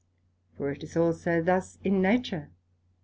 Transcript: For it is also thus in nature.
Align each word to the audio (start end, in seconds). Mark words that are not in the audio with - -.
For 0.57 0.71
it 0.71 0.81
is 0.81 0.97
also 0.97 1.43
thus 1.43 1.77
in 1.83 2.01
nature. 2.01 2.49